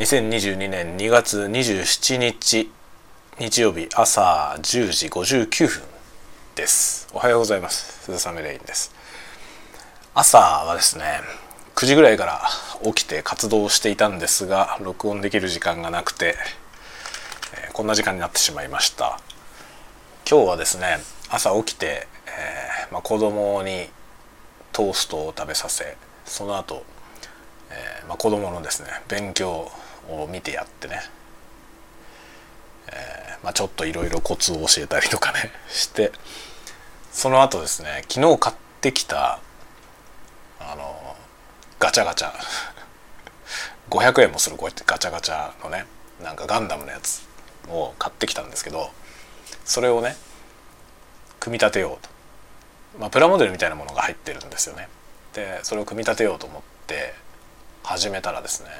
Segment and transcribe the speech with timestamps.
[0.00, 2.72] 2022年2月27日
[3.38, 5.82] 日曜日朝10時59分
[6.54, 7.06] です。
[7.12, 8.04] おはようございます。
[8.04, 8.94] 鈴雨レインです。
[10.14, 11.04] 朝はですね
[11.74, 12.40] 9時ぐらいから
[12.82, 16.34] 起きて活動していたんですが録音できる時間がなくて、
[17.66, 19.20] えー、こんな時間になってしまいました。
[20.26, 20.96] 今日はですね
[21.28, 22.08] 朝起きて、
[22.86, 23.90] えーまあ、子供に
[24.72, 26.84] トーストを食べさせその後、
[27.70, 29.70] えーまあ、子供のですね勉強
[30.08, 31.00] を見てやってね、
[32.88, 36.12] えーまあ、ちょっといろいろコツを教えたりとかね して。
[37.12, 39.40] その後ですね昨日買ってきた
[40.60, 41.16] あの
[41.78, 42.32] ガチャガチャ。
[43.90, 45.84] 500円もするこうやってガチャガチャのね
[46.22, 47.22] なんかガンダムのやつ
[47.68, 48.92] を買ってきたんですけど
[49.64, 50.16] それをね
[51.40, 52.08] 組み立てようと、
[53.00, 54.88] まあ、プラモデルみたいなものが入ってるんですよね。
[55.32, 57.14] でそれを組み立てようと思って
[57.82, 58.70] 始めたらですね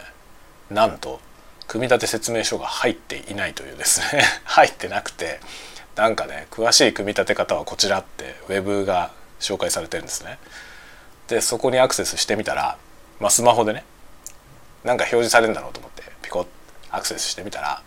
[0.70, 1.20] なんと
[1.66, 4.24] 組み立て説明書が入っていないというですね。
[4.44, 5.40] 入ってなくて
[5.96, 10.38] なんかね詳しい組み立て方はこちらってウェブが紹介されてるんですね。
[11.28, 12.76] でそこにアクセスしてみたら、
[13.20, 13.84] まあ、スマホでね
[14.82, 16.46] なんか表示されるんだろうと思ってピコッ
[16.90, 17.82] アクセスしてみたら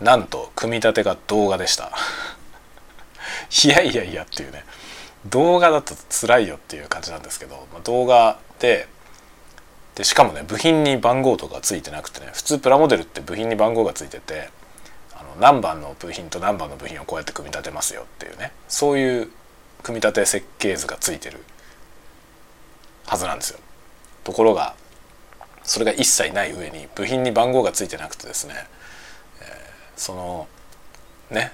[0.00, 1.90] なんと組み立てが動画でした。
[3.64, 4.64] いやいやいやっていうね。
[5.26, 8.86] 動画だと辛いよっていう感じなんですけど、まあ、動画で
[9.94, 14.50] でしかもね部品に番号とかついてなくてね普通プラモデルって部品に番号がついてて
[15.14, 19.30] あの何番の部品と何番の部品をこうやって組み立てますよっていうねそういう
[19.82, 21.38] 組み立て設計図がついてる
[23.06, 23.60] はずなんですよ。
[24.24, 24.74] ところが
[25.62, 28.54] それが一切ない上に部品に番号がついてなくてですね、
[29.40, 29.46] えー、
[29.96, 30.48] その
[31.30, 31.52] ね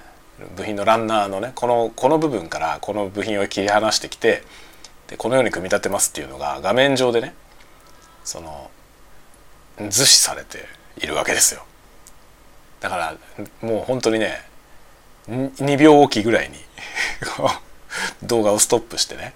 [0.55, 4.43] 部品のランナーのねこのこの部分からこの部品を切り離してきて
[5.07, 7.35] でこのように組み立てますっていうのが画面上でね
[8.23, 8.69] その
[9.77, 10.65] 図示されて
[10.97, 11.65] いるわけですよ。
[12.79, 13.17] だから
[13.61, 14.41] もう本当にね
[15.27, 16.55] 2秒おきぐらいに
[18.23, 19.33] 動画をストップしてね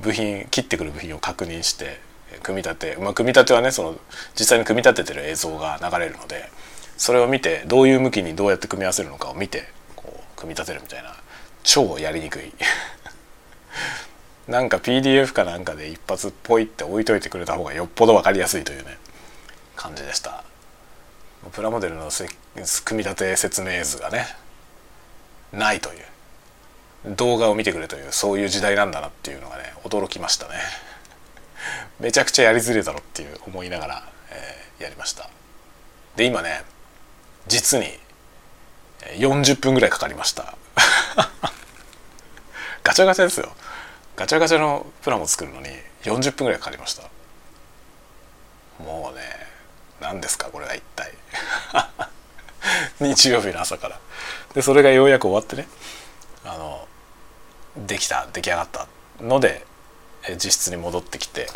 [0.00, 2.00] 部品切ってくる部品を確認して
[2.42, 3.98] 組み立て、まあ、組み立てはねその
[4.38, 6.50] 実際に組み立ててる映像が流れるので
[6.96, 11.14] それを見てどういう向きにどうやって組み合わせるのかを見てこう組み立てるみたいな
[11.62, 12.52] 超やりにくい。
[14.48, 18.96] なんか PDF かなんかで一発ポイって置いといてくれた方がよっぽど分かりやすいというね
[19.76, 20.42] 感じでした。
[21.52, 22.10] プラモデルの
[22.84, 24.26] 組み立て説明図がね
[25.52, 26.04] ないという。
[27.14, 30.54] 動画を見てくれというそういう時代なんだなっていうのがね驚きましたね。
[32.00, 35.28] めちゃくちゃやりづれだろっていう思いながら、えー、やりました。
[36.16, 36.62] で今ね
[37.46, 37.86] 実に
[39.18, 40.56] 40分ぐらいかかりました。
[42.82, 43.52] ガチャガチャですよ。
[44.18, 45.68] ガチャガチャのプラモ作るのに
[46.02, 47.04] 40分ぐらいかかりました。
[48.82, 49.22] もうね
[50.00, 51.12] 何ですかこれは一体。
[52.98, 54.00] 日曜日の朝から。
[54.54, 55.68] でそれがようやく終わってね
[56.44, 56.88] あの
[57.76, 58.88] できた出来上がった
[59.20, 59.64] ので
[60.30, 61.46] 実質に戻ってきて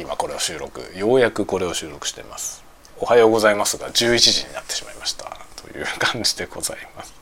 [0.00, 2.64] 今これを収録ようやくこれを収録してます。
[3.00, 5.36] おはようございますが11時になってしまいました。
[5.56, 7.12] という感じでございます。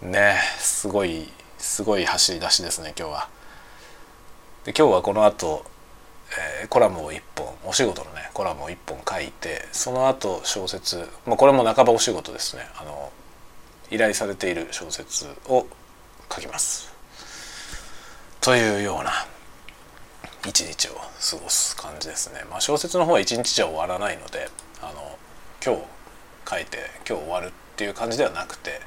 [0.00, 1.30] ねすごい
[1.66, 3.28] すごい走り出しですね今日は。
[4.64, 5.64] で今日はこの後、
[6.62, 13.12] えー、コラムを1本お仕事のねコラムを1本書いてその後小説、まあ、これも半ばお仕事ですねあの
[13.90, 15.66] 依頼されている小説を
[16.32, 16.94] 書きます。
[18.40, 19.10] というような
[20.48, 22.44] 一日を過ごす感じですね。
[22.48, 24.48] まあ、小説の方は一日じゃ終わらないので
[24.80, 25.18] あの
[25.62, 25.82] 今日
[26.48, 28.80] 書いて今日終わるっていう感じではなくて、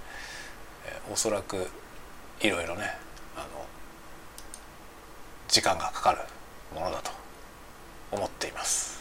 [0.87, 1.67] え、おそらく
[2.41, 2.83] いろいろね
[3.35, 3.65] あの
[5.47, 6.19] 時間がかかる
[6.73, 7.11] ものだと
[8.11, 8.99] 思っています。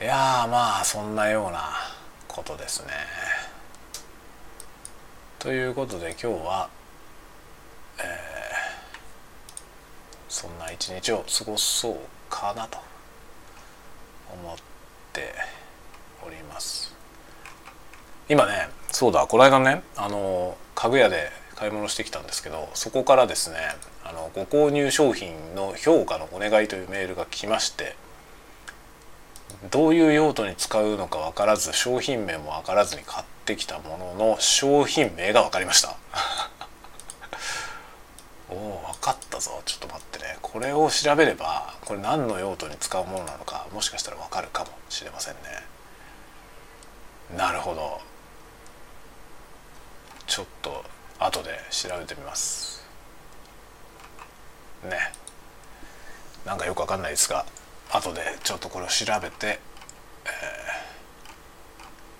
[0.00, 1.70] いやまあそんなような
[2.28, 2.92] ことですね。
[5.38, 6.68] ということで今日は、
[7.98, 8.06] えー、
[10.28, 11.96] そんな一日を過ごそう
[12.28, 12.78] かなと
[14.32, 14.56] 思っ
[15.12, 15.32] て
[16.26, 16.94] おります。
[18.28, 23.56] 今ねそうだこの間ねあの家具屋で買い物してきたんですけどそこからですね
[24.04, 27.96] あのご購入商品の評価のお願いというメールが来まして
[29.72, 35.96] どういう用途に使うのか分からず商品名も分からずに買ってきたものの商品名が分かりました。
[38.48, 39.60] おお分かったぞ。
[39.64, 40.38] ちょっと待ってね。
[40.40, 45.40] これを調べればこれ何の用途に使うものなのかもしかしたら分かるかもしれませんね。
[47.36, 48.00] なるほど。
[50.28, 50.84] ちょっと
[51.18, 52.86] 後で調べてみます。
[54.84, 55.12] ね。
[56.44, 57.44] なんかよくわかんないですが
[57.90, 59.58] 後でちょっとこれを調べて、え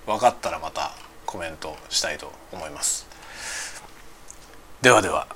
[0.06, 0.92] 分かったらまた
[1.26, 3.06] コメントしたいと思います。
[4.80, 5.28] ではでは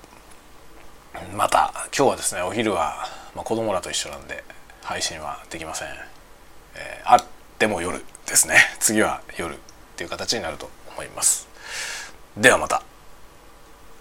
[1.36, 4.44] また今日はですねお昼は、まあ、子供らと一緒なんで
[4.82, 5.88] 配信はできません、
[6.76, 7.24] えー、あっ
[7.58, 8.56] ても夜ですね。
[8.80, 9.58] 次は夜っ
[9.96, 11.51] ていう形になると思います。
[12.37, 12.82] ではまた。